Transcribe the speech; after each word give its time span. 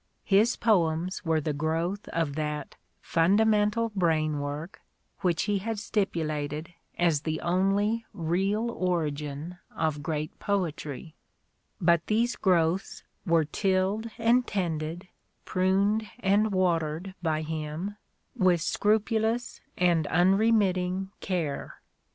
His 0.25 0.55
poems 0.55 1.23
were 1.23 1.39
the 1.39 1.53
growth 1.53 2.07
of 2.07 2.33
that 2.35 2.69
•* 2.71 2.73
fundamental 3.03 3.89
brain 3.95 4.39
work" 4.39 4.81
which 5.21 5.43
he 5.43 5.59
had 5.59 5.77
stipu 5.77 6.25
lated 6.25 6.73
as 6.97 7.21
the 7.21 7.39
only 7.41 8.07
real 8.11 8.71
origin 8.71 9.59
of 9.75 10.01
great 10.01 10.39
poetry; 10.39 11.13
but 11.79 12.07
these 12.07 12.35
growths 12.35 13.03
were 13.27 13.45
tilled 13.45 14.09
and 14.17 14.47
tended, 14.47 15.07
pruned 15.45 16.09
and 16.19 16.51
watered, 16.51 17.13
by 17.21 17.43
him, 17.43 17.95
with 18.35 18.59
scrupulous 18.59 19.61
and 19.77 20.07
un 20.07 20.35
remitting 20.35 21.11
care. 21.19 21.79